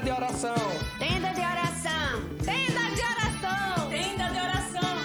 [0.00, 0.54] Tenda de oração.
[0.98, 2.22] Tenda de oração.
[2.38, 3.90] Tenda de oração.
[3.90, 4.96] Tenda de oração.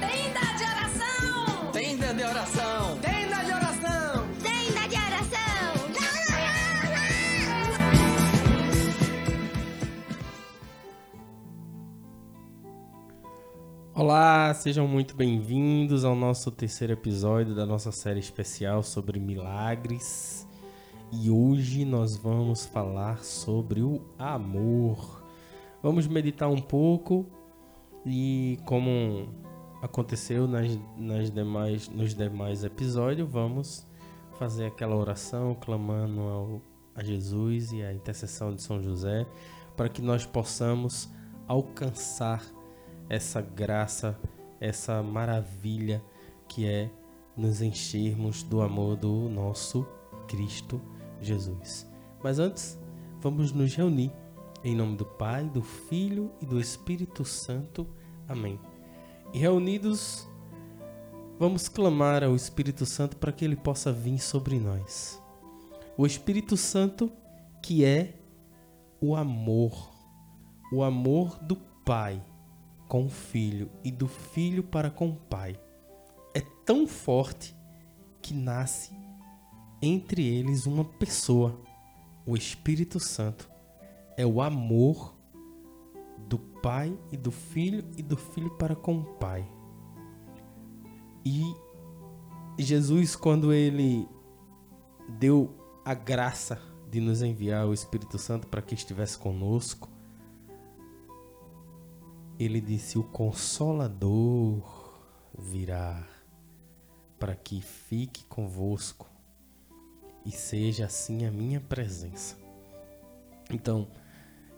[0.00, 1.70] Tenda de oração.
[1.72, 2.98] Tenda de oração.
[3.00, 4.28] Tenda de oração.
[4.42, 5.32] Tenda de oração.
[13.94, 20.31] Olá, sejam muito bem-vindos ao nosso terceiro episódio da nossa série especial sobre milagres.
[21.14, 25.22] E hoje nós vamos falar sobre o amor.
[25.82, 27.26] Vamos meditar um pouco
[28.06, 29.28] e como
[29.82, 33.86] aconteceu nas, nas demais, nos demais episódios, vamos
[34.38, 36.62] fazer aquela oração clamando ao,
[36.94, 39.26] a Jesus e a intercessão de São José
[39.76, 41.10] para que nós possamos
[41.46, 42.42] alcançar
[43.10, 44.18] essa graça,
[44.58, 46.02] essa maravilha
[46.48, 46.90] que é
[47.36, 49.86] nos enchermos do amor do nosso
[50.26, 50.80] Cristo
[51.24, 51.86] Jesus.
[52.22, 52.78] Mas antes,
[53.20, 54.12] vamos nos reunir
[54.64, 57.86] em nome do Pai, do Filho e do Espírito Santo.
[58.28, 58.60] Amém.
[59.32, 60.28] E reunidos,
[61.38, 65.20] vamos clamar ao Espírito Santo para que ele possa vir sobre nós.
[65.96, 67.10] O Espírito Santo
[67.62, 68.14] que é
[69.00, 69.92] o amor,
[70.72, 72.22] o amor do Pai
[72.92, 75.58] com o filho e do filho para com o pai
[76.34, 77.56] é tão forte
[78.20, 78.92] que nasce
[79.82, 81.60] entre eles uma pessoa,
[82.24, 83.50] o Espírito Santo.
[84.16, 85.14] É o amor
[86.28, 89.44] do pai e do filho e do filho para com o pai.
[91.24, 91.42] E
[92.58, 94.08] Jesus, quando ele
[95.18, 95.52] deu
[95.84, 99.88] a graça de nos enviar o Espírito Santo para que estivesse conosco,
[102.38, 104.62] ele disse: O Consolador
[105.36, 106.06] virá
[107.18, 109.11] para que fique convosco
[110.24, 112.36] e seja assim a minha presença.
[113.50, 113.88] Então,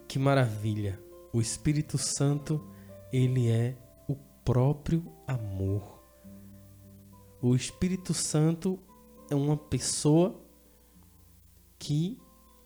[0.07, 1.01] que maravilha!
[1.33, 2.65] O Espírito Santo,
[3.13, 3.77] ele é
[4.09, 6.01] o próprio amor.
[7.43, 8.79] O Espírito Santo
[9.31, 10.41] é uma pessoa
[11.79, 12.19] que,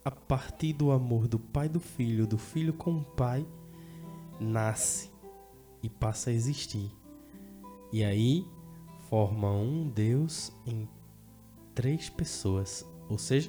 [0.05, 3.47] a partir do amor do Pai do Filho, do Filho com o Pai,
[4.39, 5.11] nasce
[5.83, 6.91] e passa a existir.
[7.93, 8.47] E aí
[9.09, 10.87] forma um Deus em
[11.79, 13.49] três pessoas, ou seja,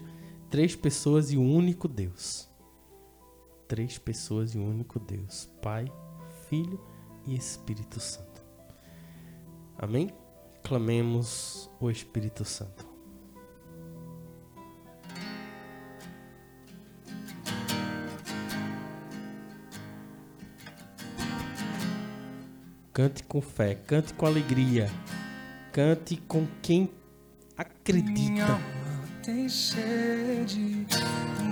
[0.52, 2.48] três pessoas e um único Deus.
[3.68, 5.92] Três pessoas e um único Deus: Pai,
[6.48, 6.80] Filho
[7.26, 8.46] e Espírito Santo.
[9.76, 10.14] Amém?
[10.64, 12.88] Clamemos o Espírito Santo.
[22.94, 24.88] Cante com fé, cante com alegria,
[25.72, 26.99] cante com quem
[27.60, 28.58] acredita.
[29.22, 30.86] Tem sede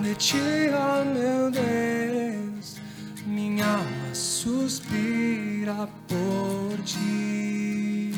[0.02, 2.80] de ti, ó meu Deus.
[3.26, 8.14] Minha alma suspira por ti.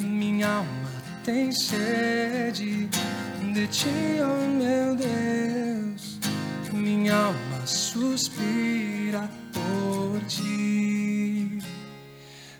[0.00, 0.90] Minha alma
[1.22, 2.88] tem sede
[3.52, 3.90] de ti,
[4.22, 6.18] ó meu Deus.
[6.72, 11.58] Minha alma suspira por ti.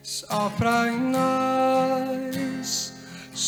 [0.02, 1.51] Sopra em nós,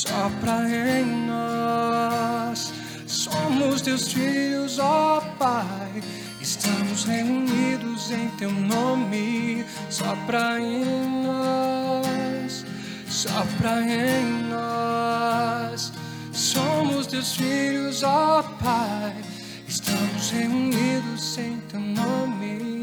[0.07, 2.73] sopra em nós.
[3.07, 6.03] Somos teus filhos, ó Pai.
[6.41, 9.65] Estamos reunidos em teu nome.
[9.89, 10.85] Sopra em
[11.25, 12.67] nós,
[13.09, 15.93] sopra em nós.
[16.33, 19.15] Somos teus filhos, ó Pai.
[19.67, 22.74] Estamos reunidos em teu nome.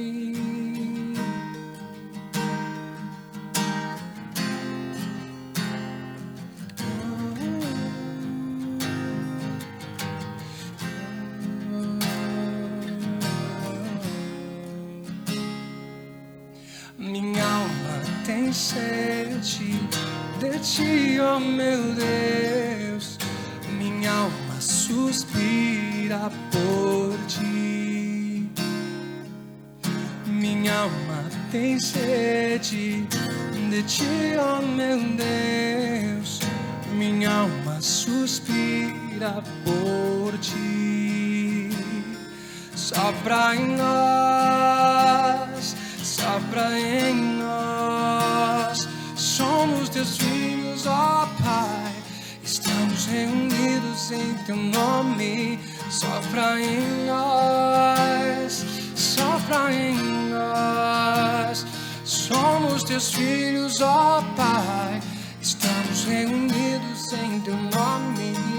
[31.52, 33.06] Tem sede
[33.70, 34.06] de ti,
[34.40, 36.40] ó meu Deus.
[36.94, 41.70] Minha alma suspira por ti.
[42.74, 48.88] Sopra em nós, sopra em nós.
[49.16, 51.92] Somos teus filhos, ó Pai.
[52.44, 55.60] Estamos reunidos em teu nome.
[55.90, 58.66] Sopra em nós,
[58.96, 60.11] sopra em nós.
[62.92, 65.00] Teus filhos, ó Pai.
[65.42, 68.51] Estamos reunidos em teu nome.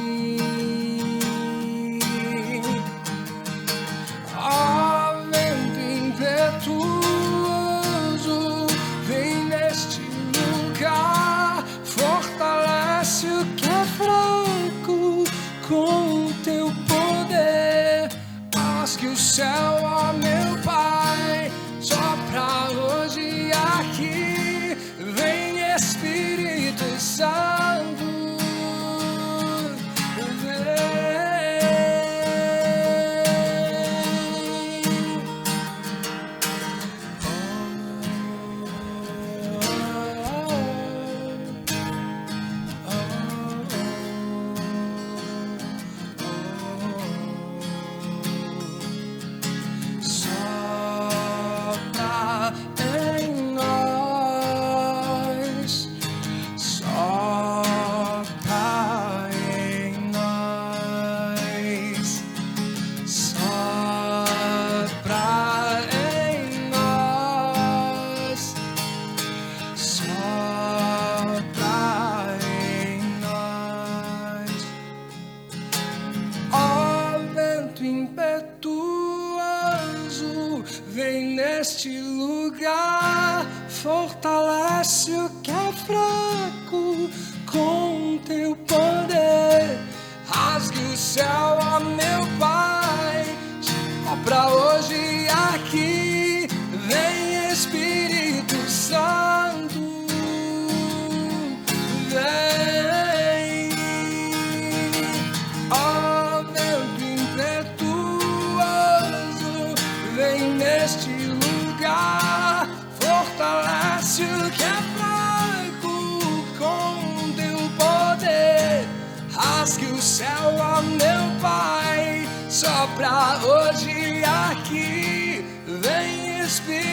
[110.82, 112.68] Vem neste lugar,
[112.98, 118.86] fortalece o que é fraco com teu poder.
[119.32, 125.44] Rasgue o céu, ó meu Pai, só pra hoje aqui.
[125.66, 126.91] Vem Espírito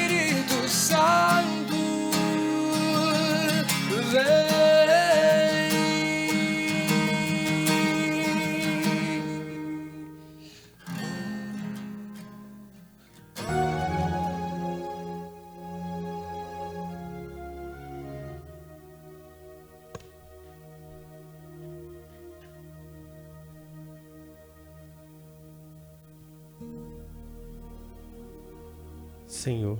[29.39, 29.79] Senhor,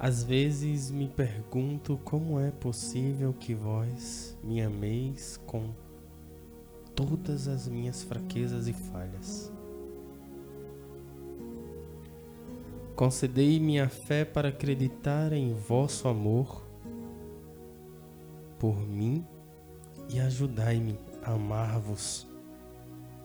[0.00, 5.70] às vezes me pergunto como é possível que vós me ameis com
[6.96, 9.52] todas as minhas fraquezas e falhas.
[12.96, 16.66] Concedei-me a fé para acreditar em vosso amor
[18.58, 19.24] por mim
[20.12, 22.26] e ajudai-me a amar-vos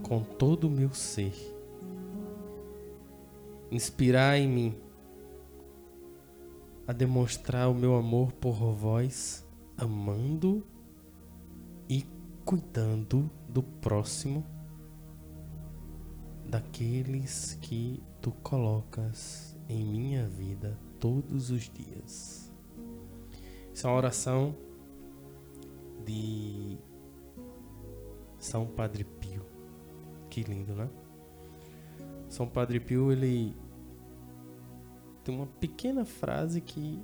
[0.04, 1.63] com todo o meu ser.
[3.74, 4.80] Inspirai-me
[6.86, 9.44] a demonstrar o meu amor por vós,
[9.76, 10.64] amando
[11.90, 12.06] e
[12.46, 14.46] cuidando do próximo,
[16.46, 22.54] daqueles que tu colocas em minha vida todos os dias.
[23.74, 24.56] Essa é uma oração
[26.06, 26.78] de
[28.38, 29.44] São Padre Pio.
[30.30, 30.88] Que lindo, né?
[32.30, 33.63] São Padre Pio, ele
[35.24, 37.02] tem uma pequena frase que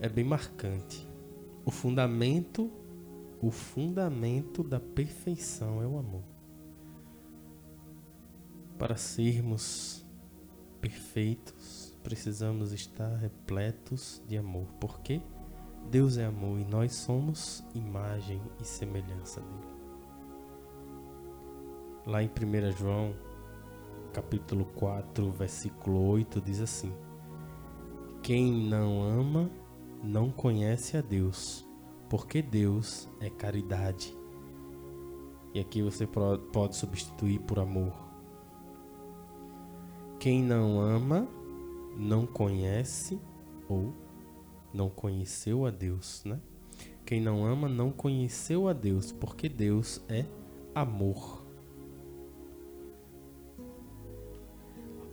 [0.00, 1.08] é bem marcante.
[1.64, 2.70] O fundamento,
[3.40, 6.24] o fundamento da perfeição é o amor.
[8.76, 10.04] Para sermos
[10.80, 15.22] perfeitos, precisamos estar repletos de amor, porque
[15.88, 19.72] Deus é amor e nós somos imagem e semelhança dele.
[22.04, 23.14] Lá em 1 João,
[24.12, 26.92] capítulo 4, versículo 8, diz assim:
[28.22, 29.50] Quem não ama
[30.04, 31.66] não conhece a Deus,
[32.08, 34.16] porque Deus é caridade.
[35.54, 37.92] E aqui você pode substituir por amor.
[40.18, 41.28] Quem não ama
[41.96, 43.20] não conhece
[43.68, 43.92] ou
[44.72, 46.40] não conheceu a Deus, né?
[47.04, 50.24] Quem não ama não conheceu a Deus, porque Deus é
[50.74, 51.41] amor.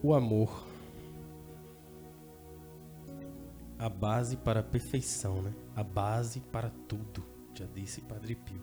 [0.02, 0.66] O amor,
[3.78, 5.54] a base para a perfeição, né?
[5.76, 7.22] A base para tudo,
[7.54, 8.62] já disse Padre Pio.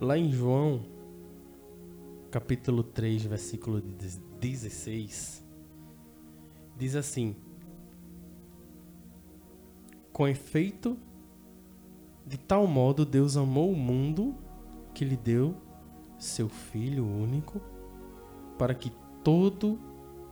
[0.00, 0.84] Lá em João,
[2.30, 5.44] capítulo 3, versículo 16,
[6.78, 7.34] diz assim:
[10.12, 10.96] Com efeito,
[12.24, 14.36] de tal modo Deus amou o mundo
[14.94, 15.56] que lhe deu
[16.22, 17.60] seu Filho único,
[18.56, 18.92] para que
[19.24, 19.76] todo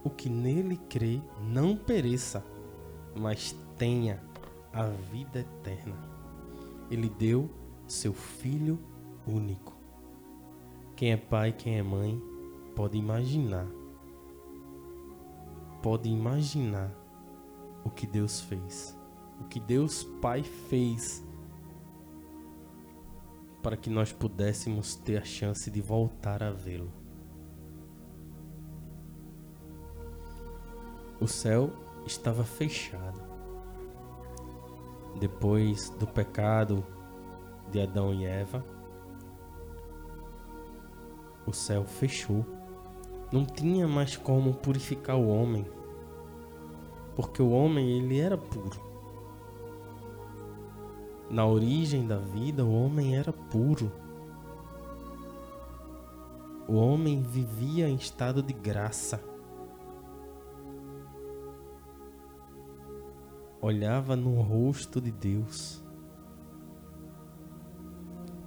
[0.04, 2.44] o que nele crê não pereça,
[3.16, 4.22] mas tenha
[4.72, 5.96] a vida eterna.
[6.88, 7.50] Ele deu
[7.88, 8.78] seu Filho
[9.26, 9.76] único.
[10.94, 12.22] Quem é pai, quem é mãe,
[12.76, 13.66] pode imaginar.
[15.82, 16.94] Pode imaginar
[17.84, 18.96] o que Deus fez.
[19.40, 21.24] O que Deus Pai fez
[23.62, 26.92] para que nós pudéssemos ter a chance de voltar a vê-lo.
[31.20, 31.70] O céu
[32.06, 33.20] estava fechado.
[35.18, 36.84] Depois do pecado
[37.70, 38.64] de Adão e Eva,
[41.46, 42.44] o céu fechou.
[43.30, 45.66] Não tinha mais como purificar o homem,
[47.14, 48.89] porque o homem ele era puro.
[51.30, 53.92] Na origem da vida, o homem era puro.
[56.66, 59.22] O homem vivia em estado de graça.
[63.60, 65.80] Olhava no rosto de Deus.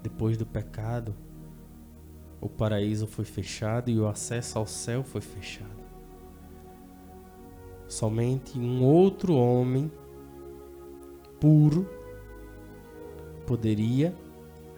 [0.01, 1.15] Depois do pecado,
[2.41, 5.83] o paraíso foi fechado e o acesso ao céu foi fechado.
[7.87, 9.89] Somente um outro homem
[11.39, 12.02] puro
[13.45, 14.13] poderia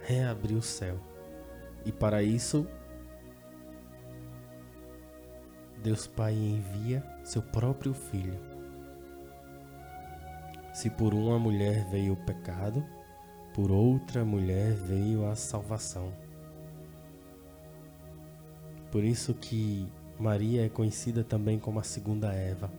[0.01, 0.99] reabrir o céu.
[1.85, 2.67] E para isso,
[5.81, 8.39] Deus Pai envia seu próprio Filho.
[10.73, 12.83] Se por uma mulher veio o pecado,
[13.53, 16.11] por outra mulher veio a salvação.
[18.91, 19.87] Por isso que
[20.19, 22.71] Maria é conhecida também como a segunda Eva.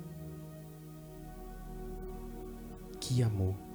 [3.00, 3.66] Que amor!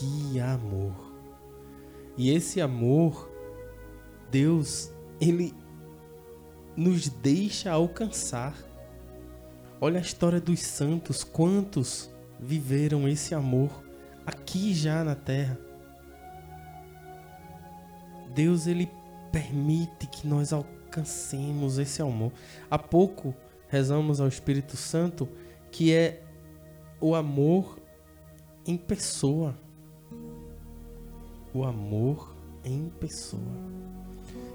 [0.00, 0.94] Que amor!
[2.16, 3.30] E esse amor,
[4.30, 4.90] Deus,
[5.20, 5.54] ele
[6.74, 8.56] nos deixa alcançar.
[9.78, 13.84] Olha a história dos santos, quantos viveram esse amor
[14.24, 15.58] aqui já na terra.
[18.34, 18.90] Deus ele
[19.30, 22.32] permite que nós alcancemos esse amor.
[22.70, 23.34] Há pouco
[23.68, 25.28] rezamos ao Espírito Santo
[25.70, 26.22] que é
[26.98, 27.78] o amor
[28.66, 29.54] em pessoa.
[31.52, 33.42] O amor em pessoa.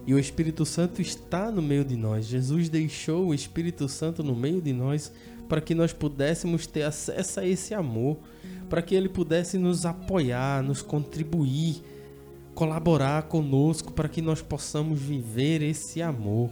[0.07, 2.25] E o Espírito Santo está no meio de nós.
[2.25, 5.11] Jesus deixou o Espírito Santo no meio de nós
[5.49, 8.17] para que nós pudéssemos ter acesso a esse amor,
[8.69, 11.83] para que ele pudesse nos apoiar, nos contribuir,
[12.53, 16.49] colaborar conosco para que nós possamos viver esse amor.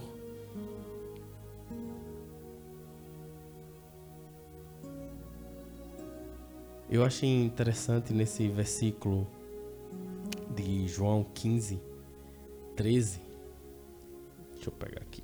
[6.90, 9.26] Eu achei interessante nesse versículo
[10.54, 11.80] de João 15,
[12.76, 13.20] 13.
[14.52, 15.22] Deixa eu pegar aqui.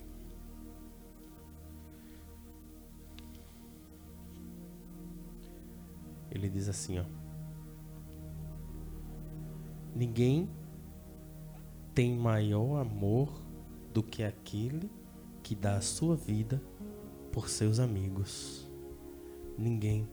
[6.30, 7.04] Ele diz assim, ó.
[9.94, 10.48] Ninguém
[11.94, 13.42] tem maior amor
[13.92, 14.90] do que aquele
[15.42, 16.62] que dá a sua vida
[17.32, 18.68] por seus amigos.
[19.58, 20.08] Ninguém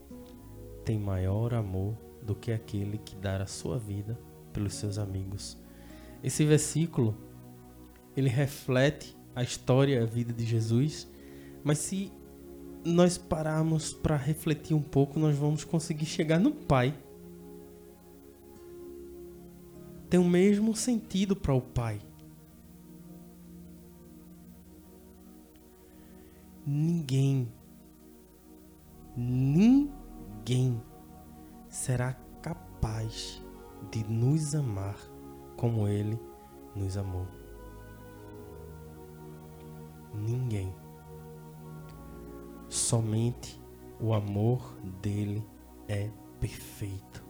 [0.84, 4.18] tem maior amor do que aquele que dá a sua vida
[4.58, 5.56] pelos seus amigos.
[6.24, 7.16] Esse versículo
[8.16, 11.08] ele reflete a história, a vida de Jesus,
[11.64, 12.12] mas se
[12.84, 16.98] nós pararmos para refletir um pouco, nós vamos conseguir chegar no Pai.
[20.10, 22.02] Tem o mesmo sentido para o Pai.
[26.66, 27.48] Ninguém,
[29.16, 30.82] ninguém
[31.70, 33.46] será capaz
[33.92, 34.98] de nos amar
[35.56, 36.20] como Ele
[36.76, 37.28] nos amou.
[40.14, 40.74] Ninguém.
[42.70, 43.62] Somente
[44.00, 45.44] o amor dele
[45.88, 47.26] é perfeito.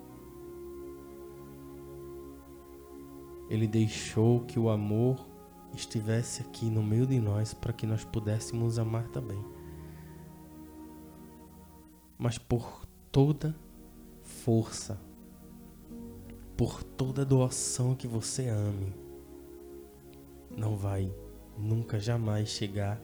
[3.50, 5.25] Ele deixou que o amor
[5.74, 9.42] estivesse aqui no meio de nós para que nós pudéssemos amar também.
[12.18, 13.56] Mas por toda
[14.22, 15.00] força,
[16.58, 18.94] por toda doação que você ame,
[20.50, 21.14] não vai
[21.56, 23.00] nunca jamais chegar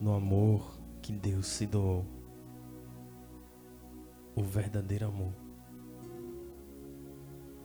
[0.00, 2.04] no amor que Deus se doou.
[4.34, 5.32] O verdadeiro amor.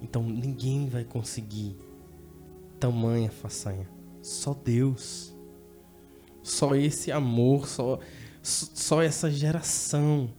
[0.02, 1.76] Então ninguém vai conseguir
[2.80, 3.90] tamanha façanha.
[4.22, 5.36] Só Deus.
[6.44, 8.00] Só esse amor, só,
[8.44, 10.30] só essa geração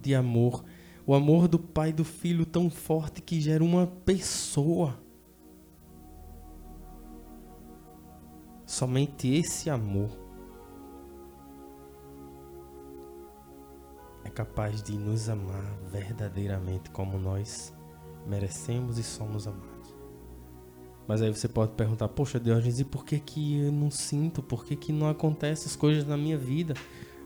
[0.00, 0.64] de amor.
[1.06, 4.98] O amor do pai e do filho tão forte que gera uma pessoa.
[8.64, 10.10] Somente esse amor
[14.24, 17.74] é capaz de nos amar verdadeiramente como nós
[18.26, 19.72] merecemos e somos amados.
[21.06, 24.40] Mas aí você pode perguntar, poxa Deus, e por que que eu não sinto?
[24.40, 26.74] Por que que não acontecem as coisas na minha vida?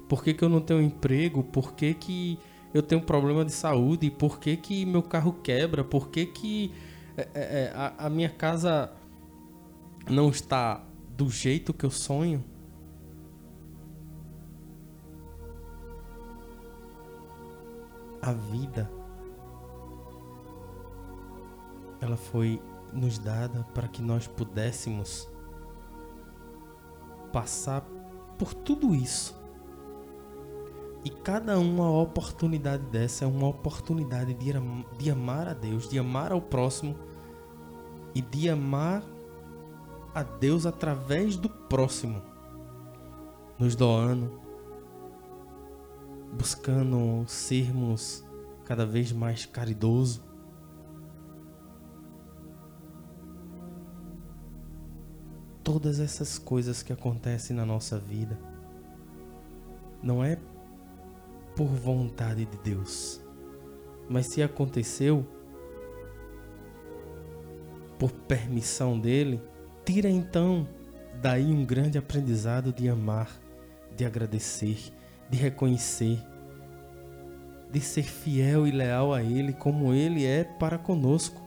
[0.08, 1.44] Por que que eu não tenho emprego?
[1.44, 2.38] Por que que
[2.76, 4.10] eu tenho problema de saúde?
[4.10, 5.82] Por que que meu carro quebra?
[5.82, 6.74] Por que que
[7.16, 8.92] é, é, é a, a minha casa
[10.08, 10.84] não está
[11.16, 12.44] do jeito que eu sonho?
[18.20, 18.90] A vida
[22.00, 22.60] ela foi
[22.92, 25.28] nos dada para que nós pudéssemos
[27.32, 27.82] passar
[28.38, 29.35] por tudo isso.
[31.06, 34.52] E cada uma oportunidade dessa é uma oportunidade de,
[34.98, 36.96] de amar a Deus, de amar ao próximo
[38.12, 39.04] e de amar
[40.12, 42.20] a Deus através do próximo,
[43.56, 44.40] nos doando,
[46.32, 48.24] buscando sermos
[48.64, 50.20] cada vez mais caridosos
[55.62, 58.36] todas essas coisas que acontecem na nossa vida
[60.02, 60.36] não é
[61.56, 63.20] por vontade de Deus,
[64.10, 65.26] mas se aconteceu
[67.98, 69.40] por permissão dele,
[69.82, 70.68] tira então
[71.20, 73.30] daí um grande aprendizado de amar,
[73.96, 74.92] de agradecer,
[75.30, 76.22] de reconhecer,
[77.72, 81.40] de ser fiel e leal a ele como ele é para conosco.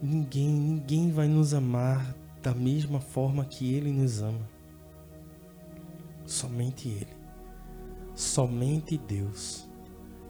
[0.00, 4.57] Ninguém, ninguém vai nos amar da mesma forma que ele nos ama.
[6.28, 7.16] Somente ele.
[8.14, 9.66] Somente Deus.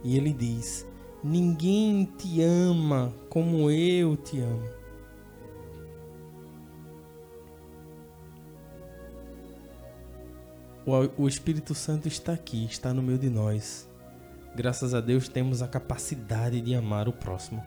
[0.04, 0.86] E ele diz:
[1.24, 4.78] Ninguém te ama como eu te amo.
[11.18, 13.86] O Espírito Santo está aqui, está no meio de nós.
[14.54, 17.62] Graças a Deus temos a capacidade de amar o próximo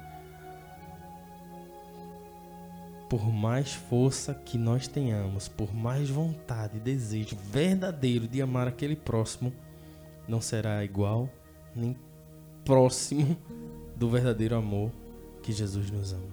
[3.12, 8.96] por mais força que nós tenhamos, por mais vontade e desejo verdadeiro de amar aquele
[8.96, 9.52] próximo,
[10.30, 11.30] não será igual
[11.76, 11.94] nem
[12.64, 13.36] próximo
[13.98, 14.94] do verdadeiro amor
[15.44, 16.30] que Jesus nos ama.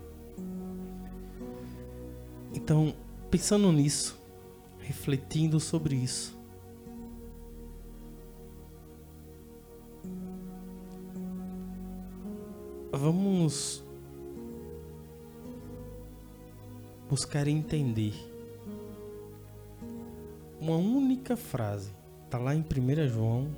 [2.54, 2.94] Então,
[3.28, 4.16] pensando nisso,
[4.78, 6.38] refletindo sobre isso,
[12.92, 13.87] vamos
[17.08, 18.12] buscar entender
[20.60, 21.90] uma única frase.
[22.24, 23.48] Está lá em 1 João,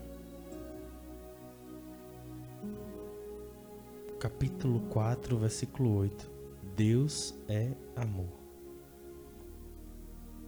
[4.20, 6.30] capítulo 4, versículo 8.
[6.76, 8.28] Deus é amor.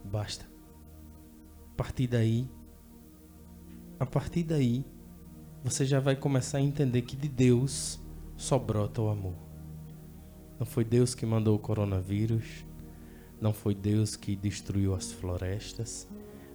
[0.05, 0.45] Basta.
[1.73, 2.47] A partir daí,
[3.99, 4.85] a partir daí,
[5.63, 7.99] você já vai começar a entender que de Deus
[8.37, 9.35] só brota o amor.
[10.57, 12.65] Não foi Deus que mandou o coronavírus,
[13.43, 16.07] não foi Deus que destruiu as florestas.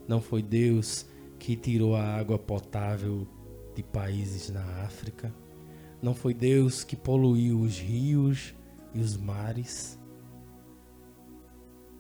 [0.09, 1.05] Não foi Deus
[1.39, 3.29] que tirou a água potável
[3.75, 5.31] de países na África.
[6.01, 8.55] Não foi Deus que poluiu os rios
[8.95, 9.99] e os mares.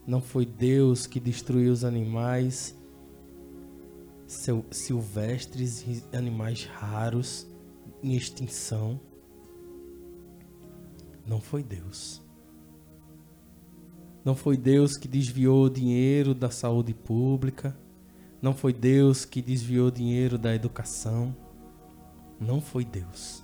[0.06, 2.74] Não foi Deus que destruiu os animais
[4.70, 7.46] silvestres e animais raros
[8.02, 8.98] em extinção.
[11.26, 12.26] Não foi Deus.
[14.28, 17.74] Não foi Deus que desviou o dinheiro da saúde pública.
[18.42, 21.34] Não foi Deus que desviou o dinheiro da educação.
[22.38, 23.42] Não foi Deus.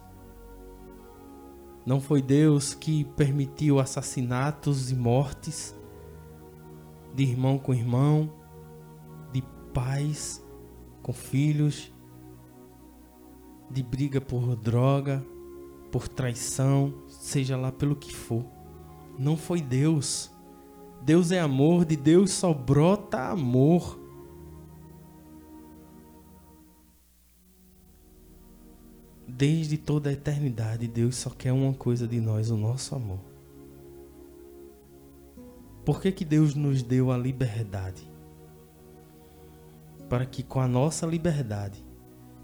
[1.86, 5.74] Não foi Deus que permitiu assassinatos e mortes
[7.14, 8.30] de irmão com irmão,
[9.32, 9.42] de
[9.72, 10.44] pais
[11.02, 11.90] com filhos,
[13.70, 15.24] de briga por droga,
[15.90, 18.44] por traição, seja lá pelo que for.
[19.18, 20.33] Não foi Deus.
[21.04, 24.00] Deus é amor, de Deus só brota amor.
[29.28, 33.20] Desde toda a eternidade, Deus só quer uma coisa de nós, o nosso amor.
[35.84, 38.10] Por que, que Deus nos deu a liberdade?
[40.08, 41.84] Para que com a nossa liberdade,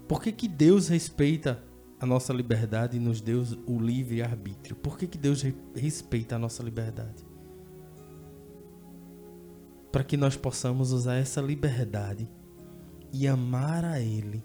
[0.07, 1.63] por que, que Deus respeita
[1.99, 4.75] a nossa liberdade e nos deu o livre arbítrio?
[4.75, 5.43] Por que, que Deus
[5.73, 7.30] respeita a nossa liberdade?
[9.91, 12.29] Para que nós possamos usar essa liberdade
[13.11, 14.43] e amar a Ele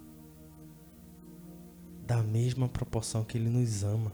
[2.06, 4.12] da mesma proporção que Ele nos ama.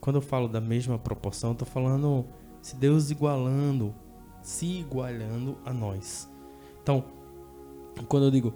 [0.00, 2.26] Quando eu falo da mesma proporção, estou falando
[2.60, 3.94] se Deus igualando,
[4.42, 6.30] se igualando a nós.
[6.82, 7.04] Então,
[8.08, 8.54] quando eu digo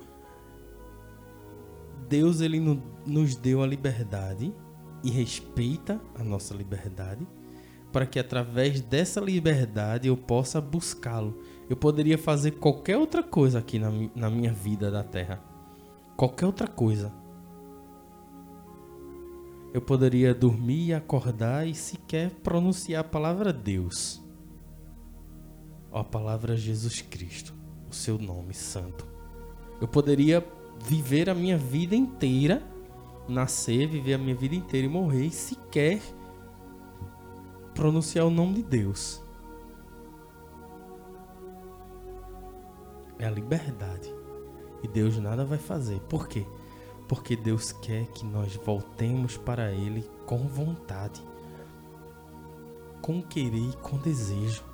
[2.08, 2.58] Deus ele
[3.06, 4.54] nos deu a liberdade
[5.04, 7.26] e respeita a nossa liberdade,
[7.98, 11.36] para que através dessa liberdade eu possa buscá-lo.
[11.68, 15.42] Eu poderia fazer qualquer outra coisa aqui na, na minha vida da terra.
[16.16, 17.12] Qualquer outra coisa.
[19.74, 24.22] Eu poderia dormir acordar e sequer pronunciar a palavra Deus.
[25.90, 27.52] Ou a palavra Jesus Cristo,
[27.90, 29.04] o seu nome santo.
[29.80, 30.46] Eu poderia
[30.84, 32.62] viver a minha vida inteira,
[33.28, 36.00] nascer, viver a minha vida inteira e morrer e sequer
[37.78, 39.22] pronunciar o nome de Deus.
[43.20, 44.12] É a liberdade.
[44.82, 46.00] E Deus nada vai fazer.
[46.08, 46.44] Por quê?
[47.06, 51.22] Porque Deus quer que nós voltemos para Ele com vontade,
[53.00, 54.64] com querer e com desejo.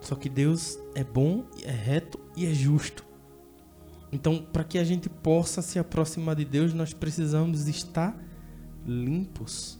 [0.00, 3.13] Só que Deus é bom, é reto e é justo.
[4.14, 8.16] Então, para que a gente possa se aproximar de Deus, nós precisamos estar
[8.86, 9.76] limpos.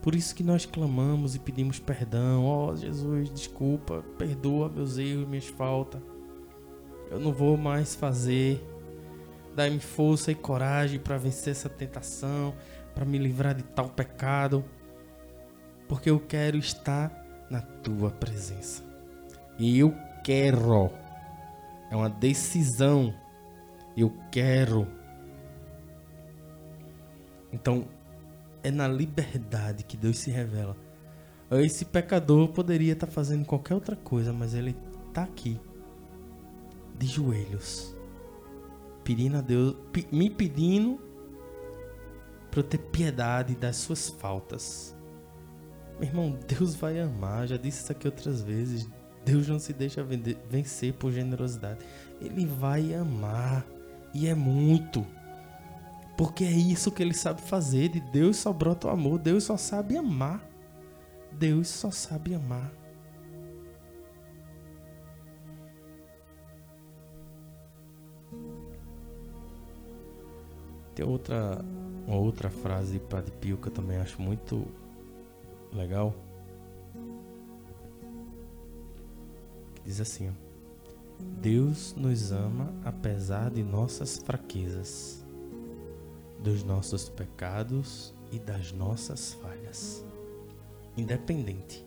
[0.00, 2.46] Por isso que nós clamamos e pedimos perdão.
[2.46, 6.00] Ó oh, Jesus, desculpa, perdoa meus erros, minhas faltas.
[7.10, 8.66] Eu não vou mais fazer.
[9.54, 12.54] Dá-me força e coragem para vencer essa tentação,
[12.94, 14.64] para me livrar de tal pecado,
[15.86, 17.12] porque eu quero estar
[17.50, 18.82] na tua presença.
[19.58, 21.03] E eu quero.
[21.94, 23.14] É uma decisão.
[23.96, 24.84] Eu quero.
[27.52, 27.86] Então,
[28.64, 30.76] é na liberdade que Deus se revela.
[31.52, 34.76] Esse pecador poderia estar fazendo qualquer outra coisa, mas ele
[35.06, 35.60] está aqui,
[36.98, 37.96] de joelhos,
[39.04, 39.76] pedindo a Deus,
[40.10, 41.00] me pedindo
[42.50, 44.96] para eu ter piedade das suas faltas.
[46.00, 47.46] Meu irmão, Deus vai amar.
[47.46, 48.90] Já disse isso aqui outras vezes.
[49.24, 50.06] Deus não se deixa
[50.48, 51.84] vencer por generosidade.
[52.20, 53.66] Ele vai amar.
[54.12, 55.04] E é muito.
[56.16, 57.88] Porque é isso que ele sabe fazer.
[57.88, 59.18] De Deus só brota o amor.
[59.18, 60.46] Deus só sabe amar.
[61.32, 62.72] Deus só sabe amar.
[70.94, 71.60] Tem outra,
[72.06, 74.64] uma outra frase de Pio que eu também acho muito
[75.72, 76.14] legal.
[79.84, 80.34] Diz assim:
[81.40, 85.24] Deus nos ama apesar de nossas fraquezas,
[86.42, 90.04] dos nossos pecados e das nossas falhas.
[90.96, 91.84] Independente.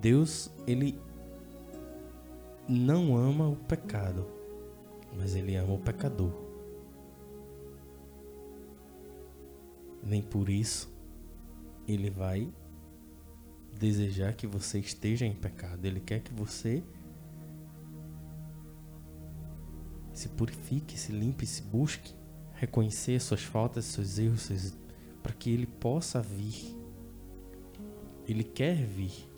[0.00, 0.98] Deus, ele
[2.68, 4.26] não ama o pecado,
[5.16, 6.32] mas ele ama o pecador.
[10.02, 10.90] Nem por isso
[11.86, 12.52] ele vai
[13.78, 15.84] desejar que você esteja em pecado.
[15.84, 16.82] Ele quer que você
[20.12, 22.14] se purifique, se limpe, se busque
[22.54, 24.76] reconhecer suas faltas, seus erros, seus...
[25.22, 26.76] para que ele possa vir.
[28.28, 29.28] Ele quer vir.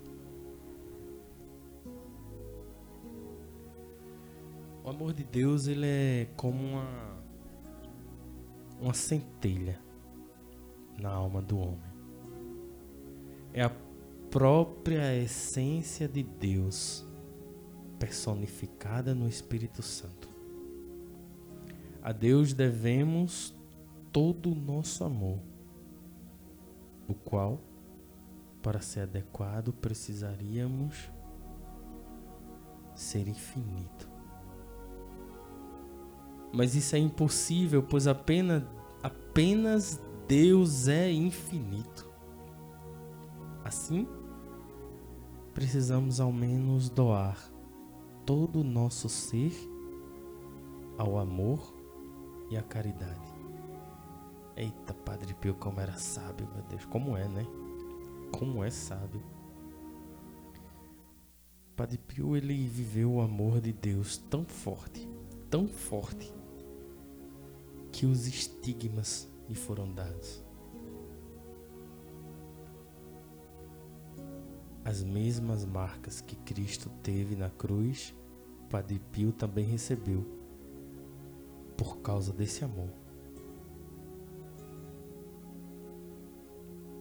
[4.83, 7.15] O amor de Deus ele é como uma
[8.79, 9.79] uma centelha
[10.99, 11.95] na alma do homem
[13.55, 13.71] é a
[14.35, 17.07] própria essência de Deus
[17.97, 20.27] personificada no Espírito Santo.
[22.03, 23.55] A Deus devemos
[24.11, 25.39] todo o nosso amor,
[27.07, 27.61] o qual,
[28.61, 31.09] para ser adequado, precisaríamos
[32.93, 34.09] ser infinito.
[36.51, 38.63] Mas isso é impossível, pois apenas,
[39.01, 42.13] apenas Deus é infinito.
[43.63, 44.05] Assim,
[45.55, 47.39] precisamos ao menos doar
[48.25, 49.53] todo o nosso ser
[50.97, 51.73] ao amor
[52.49, 53.33] e à caridade.
[54.57, 57.47] Eita, Padre Pio, como era sábio, meu Deus, como é, né?
[58.37, 59.23] Como é sábio.
[61.73, 65.07] Padre Pio, ele viveu o amor de Deus tão forte,
[65.49, 66.33] tão forte,
[67.93, 70.44] que os estigmas lhe foram dados.
[74.85, 78.13] As mesmas marcas que Cristo teve na cruz,
[78.69, 80.23] Padre Pio também recebeu
[81.75, 82.91] por causa desse amor.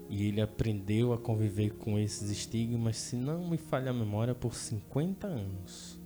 [0.08, 4.54] E ele aprendeu a conviver com esses estigmas, se não me falha a memória, por
[4.54, 6.00] 50 anos.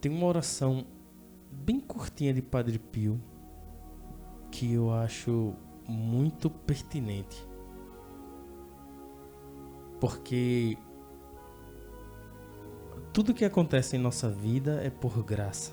[0.00, 0.86] Tem uma oração
[1.50, 3.20] bem curtinha de Padre Pio
[4.52, 5.52] que eu acho
[5.88, 7.53] muito pertinente
[10.04, 10.76] porque
[13.10, 15.72] tudo que acontece em nossa vida é por graça.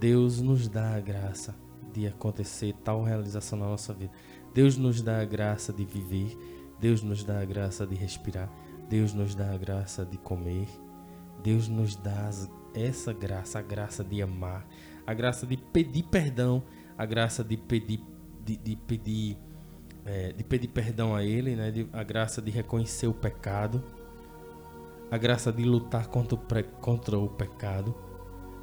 [0.00, 1.54] Deus nos dá a graça
[1.92, 4.10] de acontecer tal realização na nossa vida.
[4.52, 6.36] Deus nos dá a graça de viver.
[6.80, 8.52] Deus nos dá a graça de respirar.
[8.88, 10.66] Deus nos dá a graça de comer.
[11.44, 12.28] Deus nos dá
[12.74, 14.66] essa graça, a graça de amar,
[15.06, 16.60] a graça de pedir perdão,
[16.98, 18.02] a graça de pedir,
[18.44, 19.38] de, de pedir
[20.04, 21.70] é, de pedir perdão a Ele, né?
[21.70, 23.82] De, a graça de reconhecer o pecado,
[25.10, 27.94] a graça de lutar contra o, pre, contra o pecado.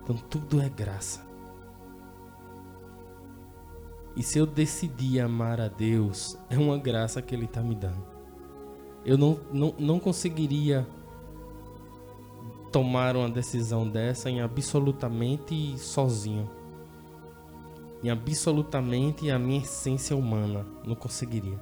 [0.03, 1.25] Então tudo é graça.
[4.15, 8.05] E se eu decidir amar a Deus, é uma graça que Ele está me dando.
[9.05, 10.85] Eu não, não, não conseguiria
[12.71, 16.60] tomar uma decisão dessa em absolutamente sozinho
[18.03, 20.65] em absolutamente a minha essência humana.
[20.85, 21.59] Não conseguiria.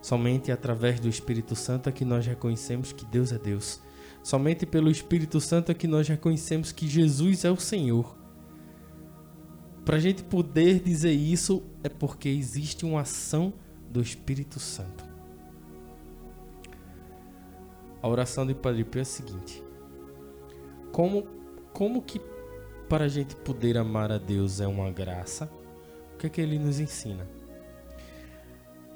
[0.00, 3.80] Somente através do Espírito Santo é que nós reconhecemos que Deus é Deus.
[4.22, 8.16] Somente pelo Espírito Santo é que nós reconhecemos que Jesus é o Senhor.
[9.84, 13.52] Para a gente poder dizer isso é porque existe uma ação
[13.90, 15.04] do Espírito Santo.
[18.02, 19.62] A oração de Padre Pio é a seguinte:
[20.90, 21.26] Como,
[21.72, 22.20] como que
[22.88, 25.50] para a gente poder amar a Deus é uma graça?
[26.24, 27.28] Que é que ele nos ensina?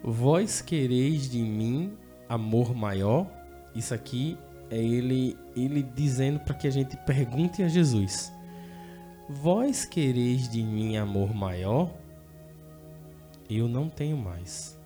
[0.03, 1.93] Vós quereis de mim
[2.27, 3.31] amor maior?
[3.75, 4.39] Isso aqui
[4.71, 8.33] é ele, ele dizendo para que a gente pergunte a Jesus:
[9.29, 11.95] Vós quereis de mim amor maior?
[13.51, 14.81] Eu não tenho mais.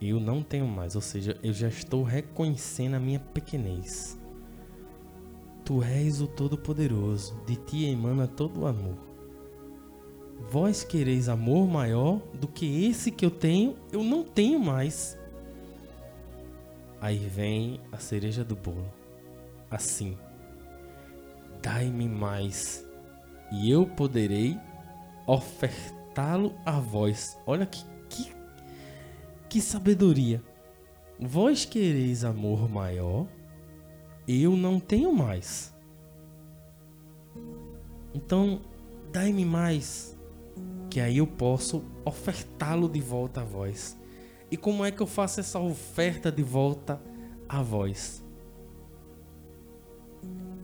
[0.00, 4.18] Eu não tenho mais, ou seja, eu já estou reconhecendo a minha pequenez.
[5.64, 9.09] Tu és o Todo-Poderoso, de ti emana todo o amor.
[10.48, 15.18] Vós quereis amor maior do que esse que eu tenho, eu não tenho mais.
[17.00, 18.92] Aí vem a cereja do bolo.
[19.70, 20.16] Assim,
[21.62, 22.84] dai-me mais,
[23.52, 24.58] e eu poderei
[25.26, 27.38] ofertá-lo a vós.
[27.46, 28.32] Olha que, que,
[29.48, 30.42] que sabedoria.
[31.18, 33.26] Vós quereis amor maior,
[34.26, 35.74] eu não tenho mais.
[38.12, 38.60] Então,
[39.12, 40.18] dai-me mais,
[40.90, 43.96] que aí eu posso ofertá-lo de volta a vós.
[44.50, 47.00] E como é que eu faço essa oferta de volta
[47.48, 48.20] a vós?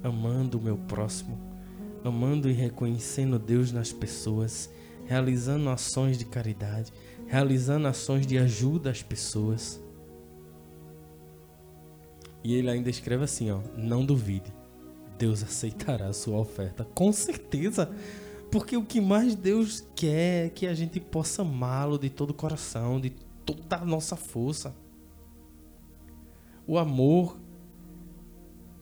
[0.07, 1.39] amando o meu próximo,
[2.05, 4.71] amando e reconhecendo Deus nas pessoas,
[5.05, 6.93] realizando ações de caridade,
[7.27, 9.81] realizando ações de ajuda às pessoas.
[12.43, 14.55] E ele ainda escreve assim, ó, não duvide.
[15.19, 17.91] Deus aceitará a sua oferta, com certeza.
[18.51, 22.35] Porque o que mais Deus quer é que a gente possa amá-lo de todo o
[22.35, 23.11] coração, de
[23.45, 24.75] toda a nossa força.
[26.67, 27.37] O amor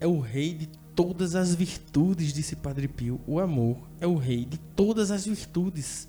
[0.00, 3.20] é o rei de todas as virtudes, disse Padre Pio.
[3.26, 6.08] O amor é o rei de todas as virtudes.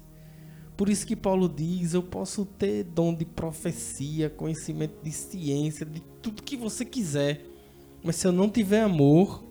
[0.78, 6.02] Por isso que Paulo diz: Eu posso ter dom de profecia, conhecimento de ciência, de
[6.22, 7.46] tudo que você quiser.
[8.04, 9.44] Mas se eu não tiver amor,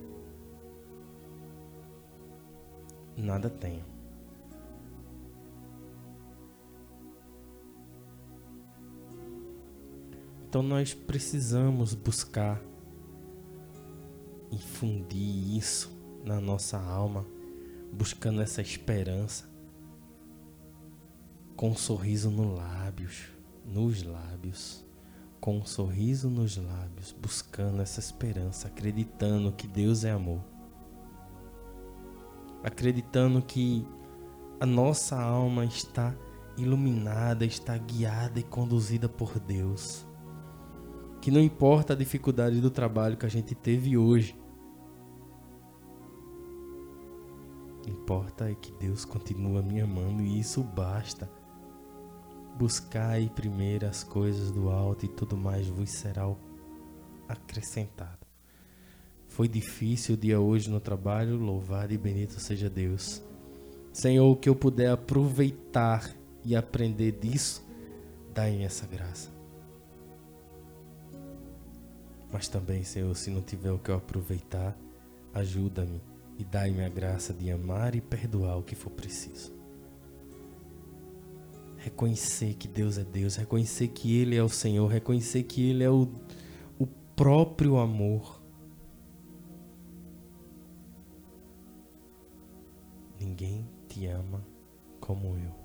[3.17, 3.94] nada tenho.
[10.55, 12.63] Então nós precisamos buscar
[14.53, 15.91] infundir isso
[16.25, 17.27] na nossa alma,
[17.93, 19.51] buscando essa esperança,
[21.57, 23.25] com um sorriso nos lábios,
[23.65, 24.85] nos lábios,
[25.41, 30.45] com um sorriso nos lábios, buscando essa esperança, acreditando que Deus é amor,
[32.63, 33.85] acreditando que
[34.61, 36.15] a nossa alma está
[36.57, 40.07] iluminada, está guiada e conduzida por Deus.
[41.25, 44.37] Que não importa a dificuldade do trabalho que a gente teve hoje,
[47.89, 51.27] Importa é que Deus continua me amando e isso basta.
[52.59, 56.31] Buscai primeiro as coisas do alto e tudo mais vos será
[57.27, 58.27] acrescentado.
[59.27, 63.23] Foi difícil o dia hoje no trabalho, louvado e bendito seja Deus.
[63.95, 67.67] Senhor, o que eu puder aproveitar e aprender disso,
[68.35, 69.34] dai-me essa graça.
[72.35, 74.77] Mas também, Senhor, se não tiver o que eu aproveitar,
[75.33, 76.03] ajuda-me
[76.37, 79.55] e dai-me a graça de amar e perdoar o que for preciso.
[81.77, 85.91] Reconhecer que Deus é Deus, reconhecer que Ele é o Senhor, reconhecer que Ele é
[85.91, 86.13] o,
[86.77, 88.43] o próprio amor.
[93.17, 94.45] Ninguém te ama
[94.99, 95.64] como eu.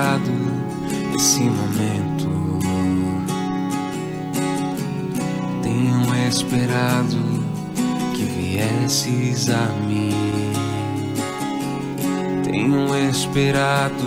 [0.00, 0.32] Esperado
[1.14, 2.30] esse momento.
[5.62, 7.18] Tenho esperado
[8.14, 10.10] que viesses a mim.
[12.44, 14.06] Tenho esperado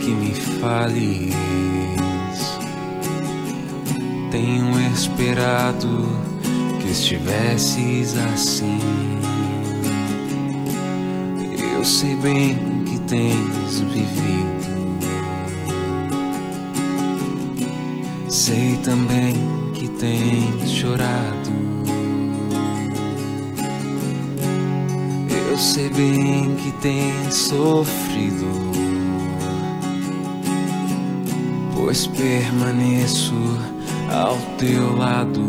[0.00, 1.34] que me fales.
[4.32, 6.08] Tenho esperado
[6.80, 8.80] que estivesses assim.
[11.76, 14.47] Eu sei bem tens vivido.
[18.48, 19.34] Sei também
[19.74, 21.52] que tens chorado.
[25.50, 28.46] Eu sei bem que tens sofrido.
[31.76, 33.34] Pois permaneço
[34.10, 35.42] ao teu lado.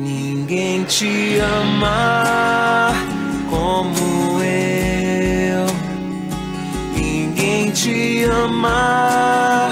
[0.00, 2.92] Ninguém te ama
[3.48, 4.95] como eu.
[7.86, 9.70] Te ama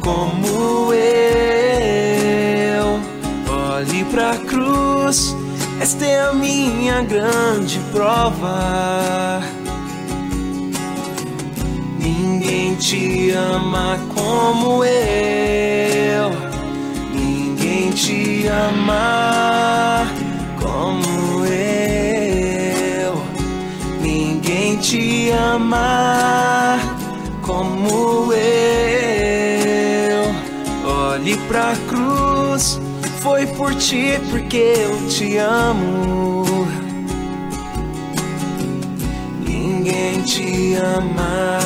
[0.00, 1.00] como eu.
[3.52, 5.34] Olhe pra cruz,
[5.80, 9.42] esta é a minha grande prova.
[11.98, 16.30] Ninguém te ama como eu.
[17.12, 20.06] Ninguém te ama
[20.62, 23.20] como eu.
[24.00, 26.29] Ninguém te ama
[31.50, 32.80] pra cruz,
[33.20, 36.44] foi por ti porque eu te amo.
[39.44, 41.58] Ninguém te ama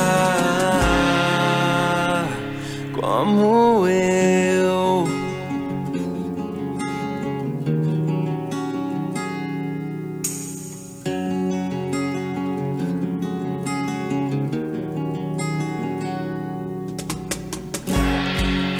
[2.99, 5.07] como eu.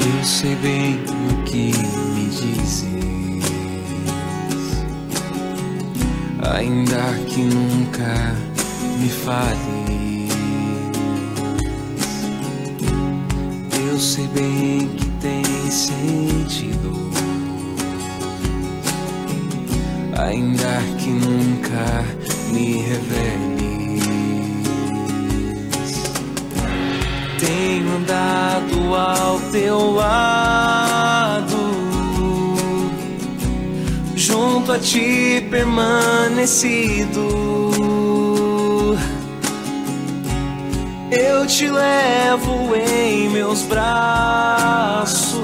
[0.01, 0.94] Eu sei bem
[6.55, 8.33] ainda que nunca
[8.97, 10.31] me fales.
[13.89, 17.11] Eu sei bem que tem sentido,
[20.17, 22.05] ainda que nunca
[22.53, 24.05] me reveles.
[27.37, 31.34] Tenho andado ao teu lado,
[34.25, 37.27] junto a ti permanecido.
[41.11, 45.37] Eu te levo em meus braços,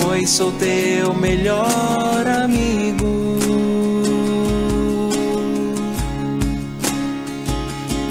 [0.00, 3.10] pois sou teu melhor amigo.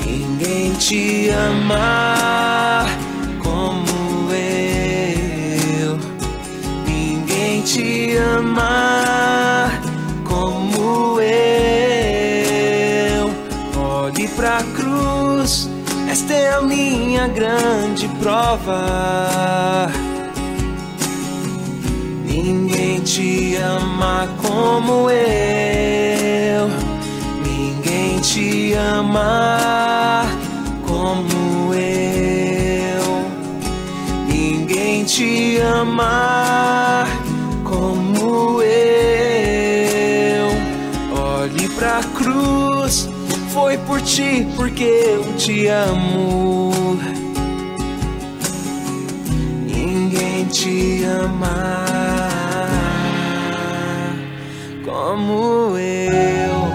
[0.05, 2.40] Ninguém te ama
[8.41, 9.69] te ama
[10.23, 11.29] como eu.
[13.77, 15.69] Olhe pra cruz,
[16.09, 19.91] esta é a minha grande prova.
[22.25, 26.69] Ninguém te ama como eu.
[27.45, 30.25] Ninguém te ama
[30.87, 33.25] como eu.
[34.27, 36.40] Ninguém te ama
[43.91, 46.71] por ti porque eu te amo.
[49.67, 51.85] Ninguém te ama
[54.85, 56.71] como eu.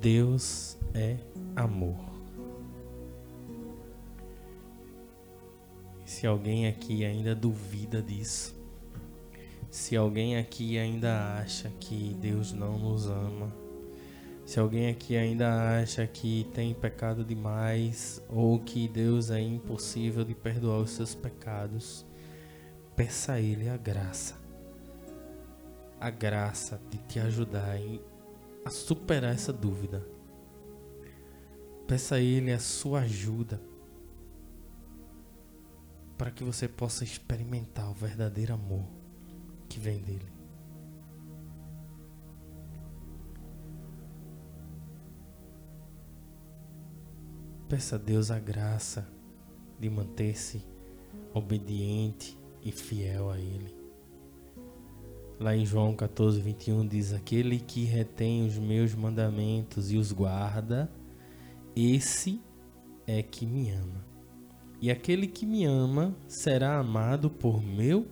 [0.00, 1.16] Deus é
[1.56, 2.15] amor.
[6.16, 8.56] Se alguém aqui ainda duvida disso,
[9.68, 13.54] se alguém aqui ainda acha que Deus não nos ama,
[14.46, 20.34] se alguém aqui ainda acha que tem pecado demais ou que Deus é impossível de
[20.34, 22.06] perdoar os seus pecados,
[22.96, 24.36] peça a Ele a graça.
[26.00, 27.76] A graça de te ajudar
[28.64, 30.02] a superar essa dúvida.
[31.86, 33.75] Peça a Ele a sua ajuda
[36.16, 38.84] para que você possa experimentar o verdadeiro amor
[39.68, 40.32] que vem dele.
[47.68, 49.08] Peça a Deus a graça
[49.78, 50.62] de manter-se
[51.34, 53.74] obediente e fiel a Ele.
[55.38, 60.90] Lá em João 14, 21 diz: Aquele que retém os meus mandamentos e os guarda,
[61.74, 62.40] esse
[63.06, 64.15] é que me ama.
[64.80, 68.06] E aquele que me ama será amado por meu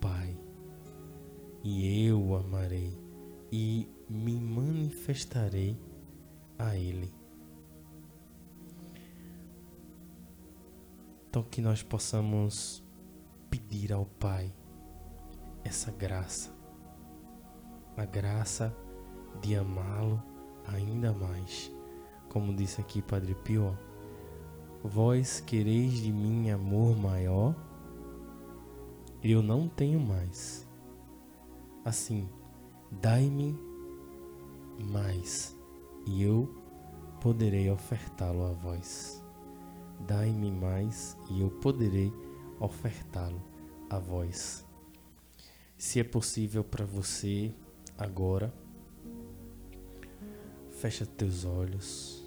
[0.00, 0.36] Pai.
[1.62, 2.98] E eu o amarei
[3.52, 5.78] e me manifestarei
[6.58, 7.14] a Ele.
[11.28, 12.84] Então, que nós possamos
[13.48, 14.52] pedir ao Pai
[15.64, 16.50] essa graça,
[17.96, 18.76] a graça
[19.40, 20.22] de amá-lo
[20.66, 21.72] ainda mais.
[22.28, 23.78] Como disse aqui Padre Pio,
[24.84, 27.54] Vós quereis de mim amor maior?
[29.22, 30.68] Eu não tenho mais.
[31.84, 32.28] Assim,
[32.90, 33.56] dai-me
[34.90, 35.56] mais,
[36.04, 36.52] e eu
[37.20, 39.24] poderei ofertá-lo a vós.
[40.00, 42.12] Dai-me mais, e eu poderei
[42.58, 43.40] ofertá-lo
[43.88, 44.66] a vós.
[45.78, 47.54] Se é possível para você
[47.96, 48.52] agora,
[50.70, 52.21] fecha teus olhos.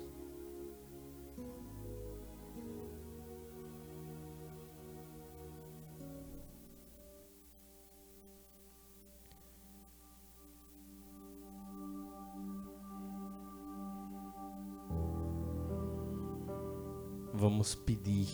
[17.45, 18.27] Vamos pedir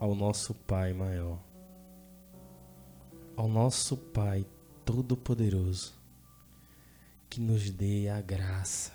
[0.00, 1.38] ao nosso Pai maior,
[3.36, 4.46] ao nosso Pai
[4.82, 5.92] Todo-Poderoso,
[7.28, 8.94] que nos dê a graça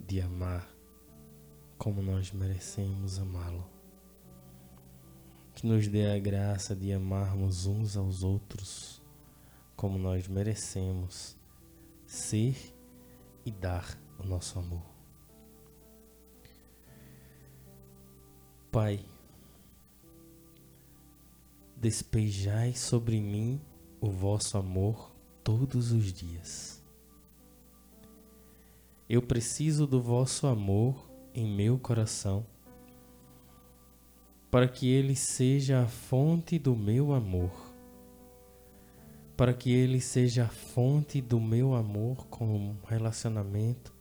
[0.00, 0.66] de amar
[1.76, 3.68] como nós merecemos amá-lo.
[5.54, 9.02] Que nos dê a graça de amarmos uns aos outros
[9.76, 11.36] como nós merecemos
[12.06, 12.56] ser
[13.44, 14.93] e dar o nosso amor.
[18.74, 18.98] Pai,
[21.76, 23.60] despejai sobre mim
[24.00, 25.12] o vosso amor
[25.44, 26.82] todos os dias.
[29.08, 32.44] Eu preciso do vosso amor em meu coração,
[34.50, 37.52] para que ele seja a fonte do meu amor,
[39.36, 43.94] para que ele seja a fonte do meu amor com o relacionamento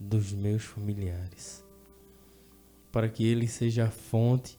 [0.00, 1.69] dos meus familiares
[2.92, 4.58] para que Ele seja a fonte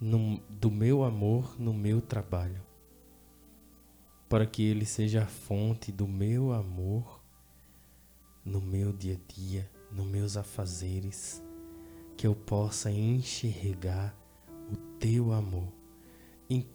[0.00, 2.62] no, do meu amor no meu trabalho,
[4.28, 7.20] para que Ele seja a fonte do meu amor
[8.44, 11.42] no meu dia a dia, nos meus afazeres,
[12.16, 14.16] que eu possa enxergar
[14.72, 15.72] o Teu amor
[16.48, 16.66] em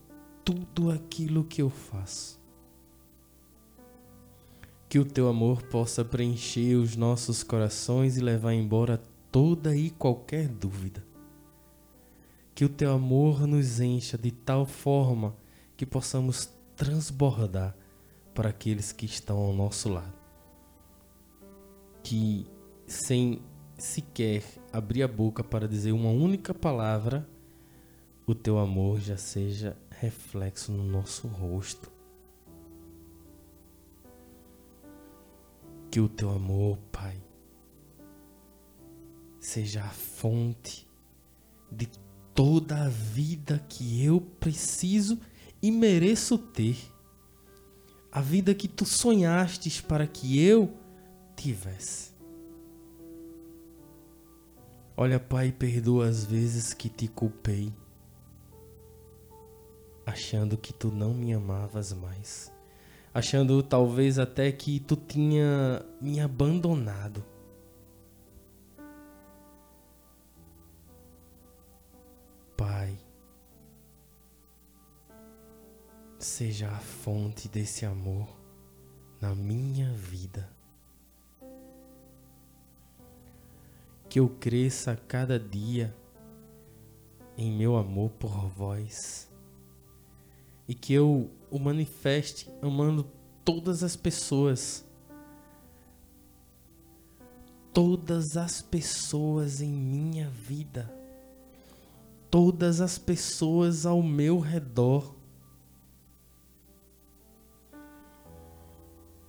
[0.45, 2.39] tudo aquilo que eu faço.
[4.87, 9.01] Que o Teu amor possa preencher os nossos corações e levar embora
[9.33, 11.03] toda e qualquer dúvida.
[12.53, 15.35] Que o teu amor nos encha de tal forma
[15.75, 17.75] que possamos transbordar
[18.35, 20.13] para aqueles que estão ao nosso lado.
[22.03, 22.45] Que
[22.85, 23.41] sem
[23.75, 27.27] sequer abrir a boca para dizer uma única palavra,
[28.27, 31.91] o teu amor já seja reflexo no nosso rosto.
[35.89, 37.22] Que o teu amor, Pai,
[39.43, 40.87] seja a fonte
[41.69, 41.89] de
[42.33, 45.19] toda a vida que eu preciso
[45.61, 46.77] e mereço ter.
[48.09, 50.73] A vida que tu sonhastes para que eu
[51.35, 52.13] tivesse.
[54.95, 57.73] Olha, Pai, perdoa as vezes que te culpei,
[60.05, 62.51] achando que tu não me amavas mais,
[63.13, 67.32] achando talvez até que tu tinha me abandonado.
[72.65, 72.97] Pai,
[76.17, 78.25] seja a fonte desse amor
[79.19, 80.49] na minha vida.
[84.07, 85.93] Que eu cresça a cada dia
[87.37, 89.29] em meu amor por vós
[90.65, 93.05] e que eu o manifeste amando
[93.43, 94.85] todas as pessoas.
[97.73, 101.02] Todas as pessoas em minha vida
[102.33, 105.13] todas as pessoas ao meu redor.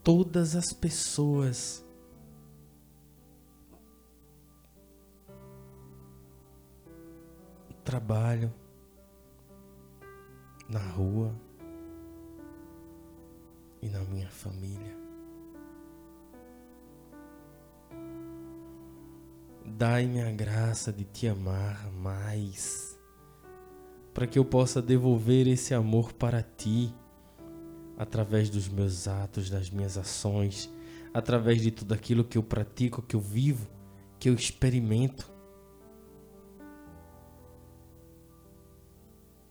[0.03, 1.85] Todas as pessoas.
[7.85, 8.51] Trabalho,
[10.67, 11.35] na rua
[13.83, 14.97] e na minha família.
[19.67, 22.94] Dai-me a graça de te amar mais
[24.15, 26.95] para que eu possa devolver esse amor para ti
[27.99, 30.73] através dos meus atos, das minhas ações,
[31.13, 33.69] através de tudo aquilo que eu pratico, que eu vivo,
[34.19, 35.33] que eu experimento.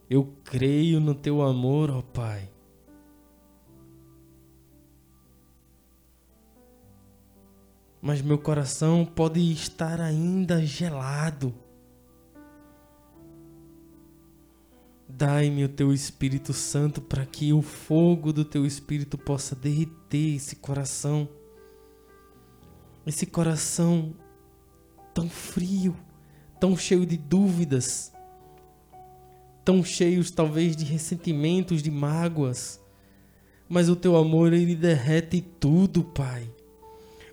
[0.10, 2.50] Eu creio no teu amor, ó Pai.
[8.02, 11.54] Mas meu coração pode estar ainda gelado.
[15.16, 20.56] Dai-me o teu Espírito Santo para que o fogo do teu Espírito possa derreter esse
[20.56, 21.30] coração.
[23.06, 24.16] Esse coração
[25.14, 25.96] tão frio,
[26.60, 28.12] tão cheio de dúvidas,
[29.64, 32.82] tão cheios talvez de ressentimentos, de mágoas.
[33.70, 36.50] Mas o teu amor, ele derrete tudo, Pai.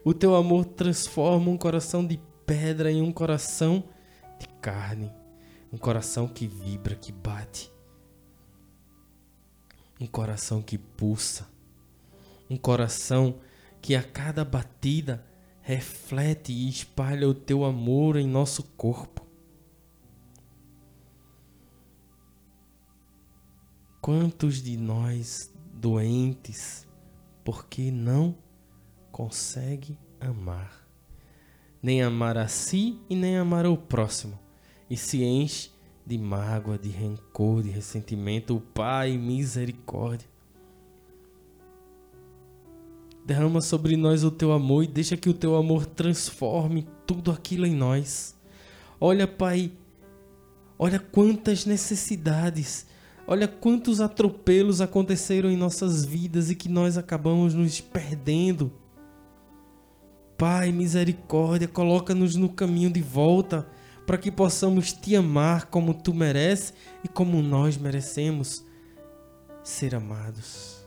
[0.05, 3.83] O teu amor transforma um coração de pedra em um coração
[4.39, 5.11] de carne,
[5.73, 7.73] um coração que vibra, que bate,
[10.01, 11.49] um coração que pulsa,
[12.49, 13.39] um coração
[13.81, 15.25] que a cada batida
[15.63, 19.27] reflete e espalha o teu amor em nosso corpo.
[24.01, 26.89] Quantos de nós doentes
[27.45, 28.37] porque não
[29.13, 30.87] consegue amar,
[31.83, 34.39] nem amar a si e nem amar o próximo,
[34.91, 35.71] e se enche
[36.05, 40.29] de mágoa, de rancor, de ressentimento, o Pai, misericórdia.
[43.25, 47.65] Derrama sobre nós o teu amor e deixa que o teu amor transforme tudo aquilo
[47.65, 48.37] em nós.
[49.01, 49.71] Olha, Pai,
[50.77, 52.87] olha quantas necessidades,
[53.25, 58.73] olha quantos atropelos aconteceram em nossas vidas e que nós acabamos nos perdendo.
[60.37, 63.69] Pai, misericórdia, coloca-nos no caminho de volta
[64.11, 68.67] para que possamos te amar como tu mereces e como nós merecemos
[69.63, 70.85] ser amados.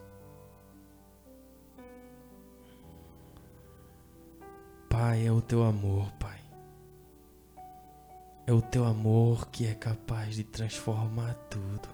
[4.90, 6.38] Pai, é o teu amor, Pai.
[8.46, 11.88] É o teu amor que é capaz de transformar tudo.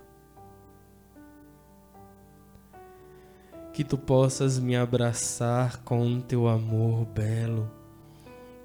[3.71, 7.69] Que tu possas me abraçar com o teu amor belo,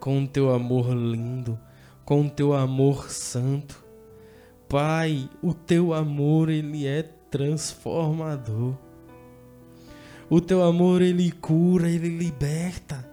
[0.01, 1.61] com o teu amor lindo,
[2.05, 3.83] com o teu amor santo.
[4.69, 8.75] Pai, o teu amor ele é transformador.
[10.29, 13.09] O teu amor ele cura, ele liberta.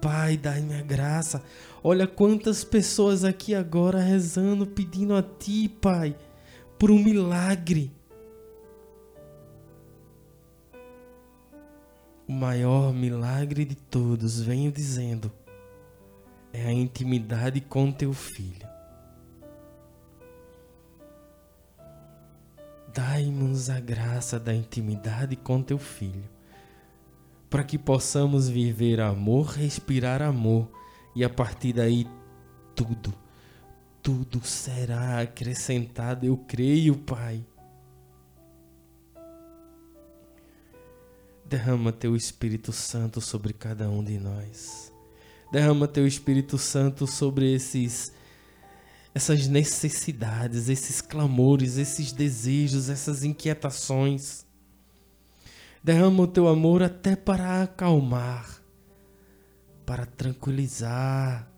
[0.00, 1.42] Pai, dai-me a graça.
[1.82, 6.16] Olha quantas pessoas aqui agora rezando, pedindo a Ti, Pai,
[6.78, 7.92] por um milagre.
[12.28, 15.32] O maior milagre de todos, venho dizendo,
[16.52, 18.68] é a intimidade com Teu Filho.
[22.92, 26.40] Dai-nos a graça da intimidade com Teu Filho
[27.50, 30.70] para que possamos viver amor, respirar amor
[31.16, 32.06] e a partir daí
[32.76, 33.12] tudo,
[34.00, 37.44] tudo será acrescentado, eu creio, Pai.
[41.44, 44.92] Derrama teu Espírito Santo sobre cada um de nós.
[45.50, 48.12] Derrama teu Espírito Santo sobre esses
[49.14, 54.46] essas necessidades, esses clamores, esses desejos, essas inquietações.
[55.82, 58.62] Derrama o teu amor até para acalmar,
[59.84, 61.50] para tranquilizar.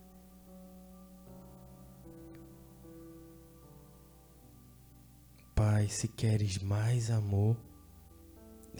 [5.54, 7.56] Pai, se queres mais amor,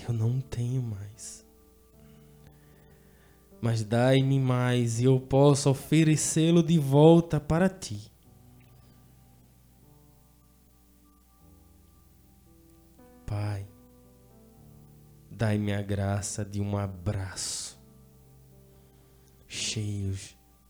[0.08, 1.41] eu não tenho mais.
[3.62, 8.12] Mas dai-me mais e eu posso oferecê-lo de volta para ti.
[13.24, 13.66] Pai,
[15.42, 17.76] Dai-me a graça de um abraço
[19.48, 20.16] cheio,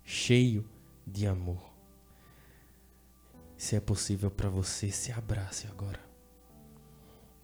[0.03, 0.65] cheio
[1.07, 1.63] de amor.
[3.55, 6.01] Se é possível para você, se abrace agora.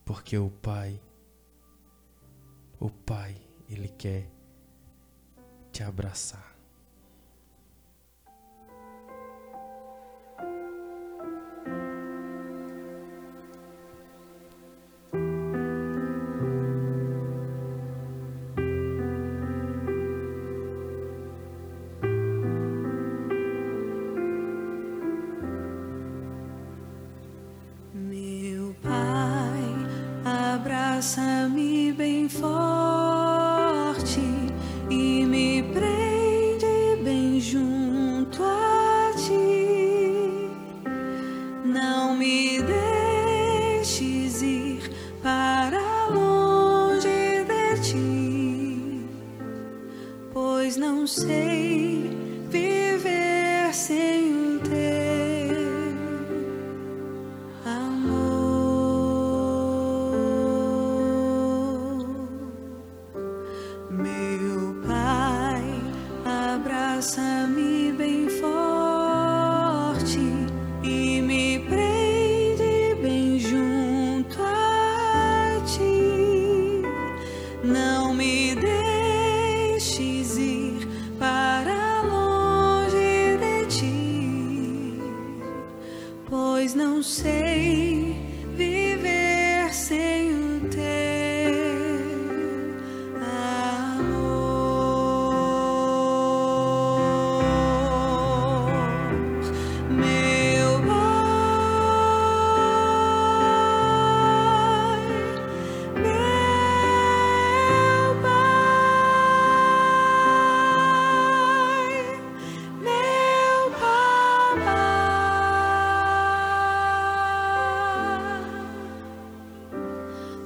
[0.06, 0.98] Porque o Pai,
[2.80, 3.36] o Pai,
[3.68, 4.30] Ele quer
[5.78, 6.47] te abraçar.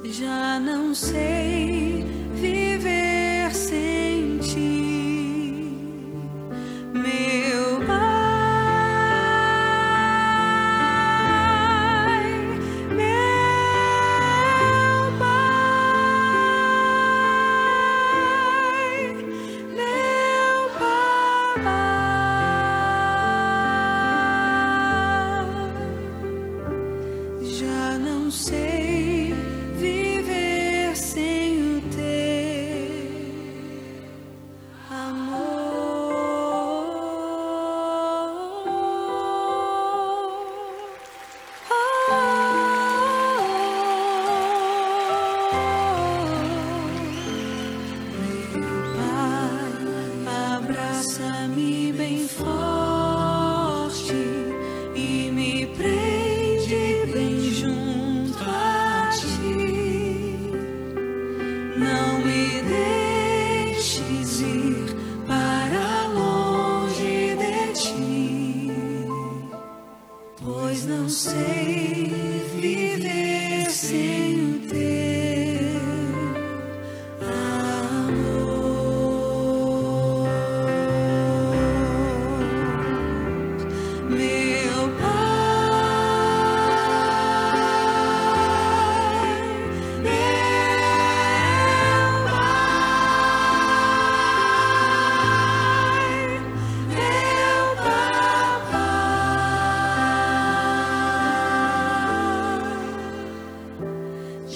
[0.05, 2.22] Já não sei.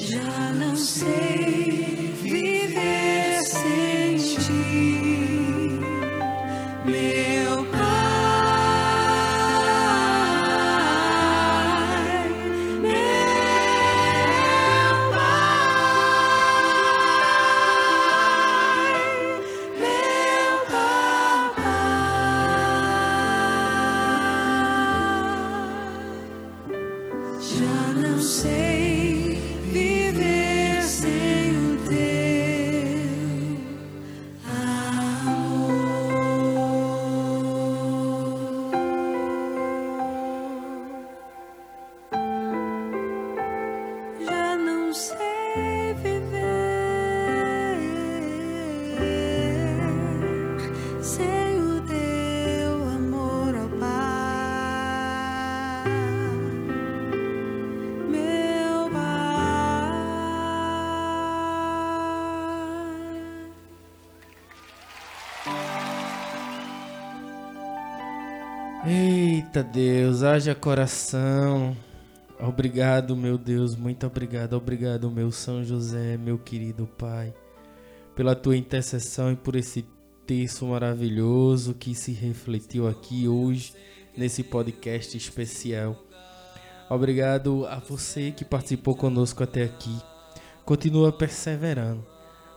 [0.10, 1.57] Já não sei.
[69.58, 71.76] Eita Deus, haja coração.
[72.39, 77.34] Obrigado, meu Deus, muito obrigado, obrigado, meu São José, meu querido Pai,
[78.16, 79.84] pela tua intercessão e por esse
[80.28, 83.74] texto maravilhoso que se refletiu aqui hoje
[84.16, 85.97] nesse podcast especial.
[86.88, 89.97] Obrigado a você que participou conosco até aqui.
[90.64, 92.05] Continua perseverando.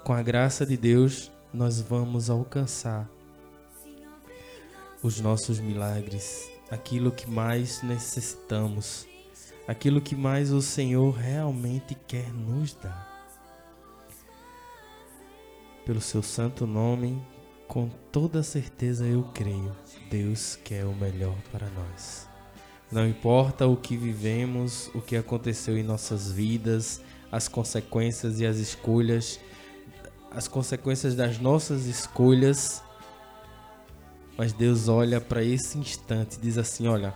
[0.04, 3.08] Com a graça de Deus, nós vamos alcançar
[5.02, 9.06] os nossos milagres, aquilo que mais necessitamos,
[9.66, 13.08] aquilo que mais o Senhor realmente quer nos dar.
[15.84, 17.20] Pelo seu santo nome,
[17.66, 19.74] com toda certeza eu creio,
[20.10, 22.28] Deus quer o melhor para nós.
[22.90, 27.00] Não importa o que vivemos, o que aconteceu em nossas vidas,
[27.30, 29.38] as consequências e as escolhas,
[30.30, 32.82] as consequências das nossas escolhas,
[34.40, 37.12] mas Deus olha para esse instante e diz assim: Olha,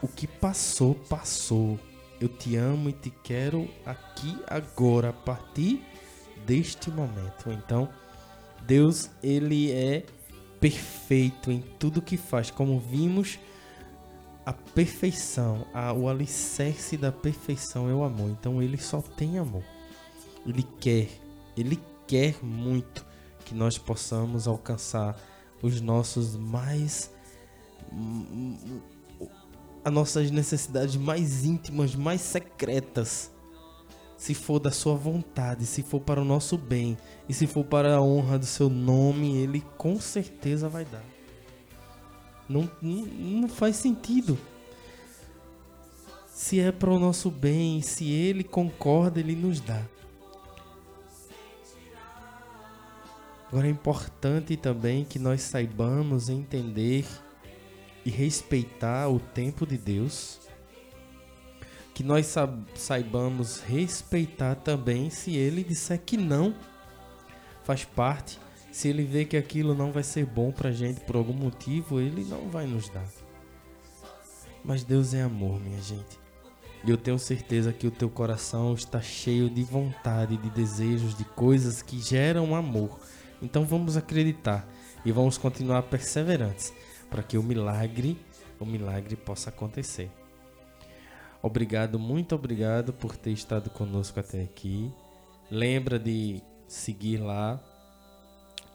[0.00, 1.80] o que passou, passou.
[2.20, 5.84] Eu te amo e te quero aqui agora, a partir
[6.46, 7.50] deste momento.
[7.50, 7.88] Então,
[8.64, 10.06] Deus, ele é
[10.60, 13.36] perfeito em tudo que faz, como vimos,
[14.46, 18.30] a perfeição, a, o alicerce da perfeição é o amor.
[18.30, 19.64] Então, ele só tem amor.
[20.46, 21.08] Ele quer,
[21.56, 23.09] ele quer muito
[23.50, 25.20] que nós possamos alcançar
[25.60, 27.10] os nossos mais
[29.84, 33.28] as nossas necessidades mais íntimas, mais secretas.
[34.16, 36.96] Se for da sua vontade, se for para o nosso bem
[37.28, 41.04] e se for para a honra do seu nome, ele com certeza vai dar.
[42.48, 44.38] Não, não, não faz sentido.
[46.32, 49.82] Se é para o nosso bem, se ele concorda, ele nos dá.
[53.50, 57.04] Agora é importante também que nós saibamos entender
[58.04, 60.38] e respeitar o tempo de Deus.
[61.92, 62.32] Que nós
[62.76, 66.54] saibamos respeitar também se ele disser que não.
[67.64, 68.38] Faz parte.
[68.70, 72.24] Se ele vê que aquilo não vai ser bom pra gente por algum motivo, ele
[72.24, 73.08] não vai nos dar.
[74.64, 76.20] Mas Deus é amor, minha gente.
[76.84, 81.24] E eu tenho certeza que o teu coração está cheio de vontade, de desejos, de
[81.24, 83.00] coisas que geram amor
[83.42, 84.66] então vamos acreditar
[85.04, 86.72] e vamos continuar perseverantes
[87.08, 88.18] para que o milagre,
[88.58, 90.10] o milagre possa acontecer.
[91.42, 94.92] Obrigado, muito obrigado por ter estado conosco até aqui.
[95.50, 97.58] Lembra de seguir lá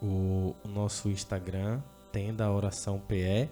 [0.01, 3.49] o, nosso Instagram, Tenda Oração PE,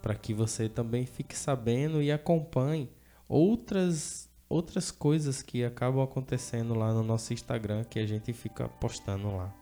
[0.00, 2.90] para que você também fique sabendo e acompanhe
[3.28, 9.34] outras outras coisas que acabam acontecendo lá no nosso Instagram que a gente fica postando
[9.34, 9.61] lá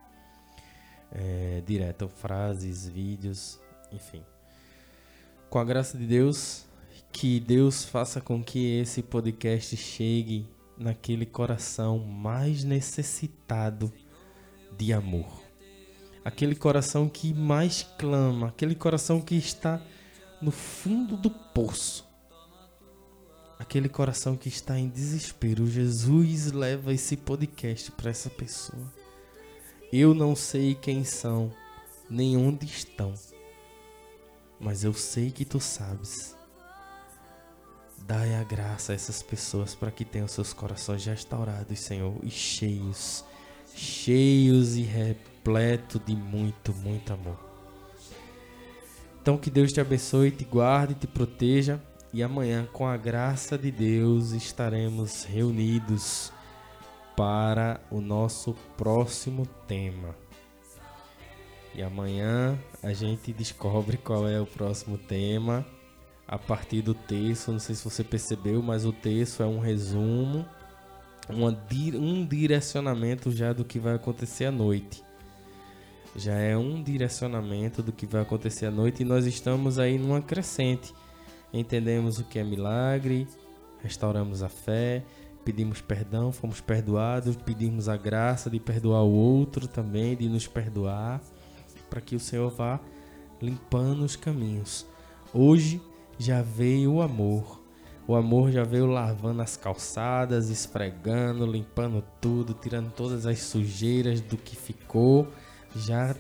[1.13, 3.59] é, direto, frases, vídeos,
[3.93, 4.23] enfim.
[5.49, 6.65] Com a graça de Deus,
[7.13, 10.47] que Deus faça com que esse podcast chegue
[10.79, 13.93] naquele coração mais necessitado
[14.77, 15.27] de amor.
[16.25, 19.83] Aquele coração que mais clama, aquele coração que está
[20.41, 22.09] no fundo do poço.
[23.59, 25.67] Aquele coração que está em desespero.
[25.67, 29.00] Jesus leva esse podcast para essa pessoa.
[29.93, 31.53] Eu não sei quem são,
[32.09, 33.13] nem onde estão,
[34.61, 36.37] mas eu sei que tu sabes.
[38.07, 43.25] Dai a graça a essas pessoas para que tenham seus corações restaurados, Senhor, e cheios,
[43.75, 47.39] cheios e repleto de muito, muito amor.
[49.21, 51.81] Então que Deus te abençoe, te guarde, te proteja
[52.13, 56.33] e amanhã, com a graça de Deus, estaremos reunidos
[57.17, 60.15] para o nosso próximo tema.
[61.75, 65.65] E amanhã a gente descobre qual é o próximo tema
[66.27, 67.53] a partir do texto.
[67.53, 70.45] Não sei se você percebeu, mas o texto é um resumo,
[71.29, 75.03] um direcionamento já do que vai acontecer à noite.
[76.17, 80.21] Já é um direcionamento do que vai acontecer à noite e nós estamos aí numa
[80.21, 80.93] crescente.
[81.53, 83.29] Entendemos o que é milagre,
[83.81, 85.05] restauramos a fé,
[85.45, 91.21] pedimos perdão, fomos perdoados, pedimos a graça de perdoar o outro também, de nos perdoar,
[91.89, 92.81] para que o Senhor vá
[93.41, 94.87] limpando os caminhos.
[95.33, 95.81] Hoje
[96.19, 97.61] já veio o amor.
[98.07, 104.37] O amor já veio lavando as calçadas, esfregando, limpando tudo, tirando todas as sujeiras do
[104.37, 105.29] que ficou,
[105.77, 106.15] já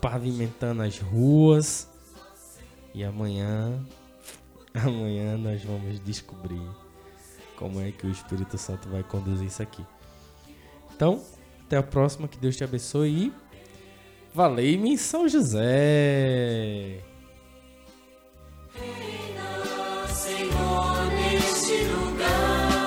[0.00, 1.88] pavimentando as ruas.
[2.94, 3.82] E amanhã,
[4.74, 6.68] amanhã nós vamos descobrir
[7.58, 9.84] como é que o Espírito Santo vai conduzir isso aqui.
[10.94, 11.20] Então,
[11.66, 13.32] até a próxima, que Deus te abençoe e
[14.34, 17.00] Valei-me São José.
[20.08, 22.78] Senhor, neste lugar,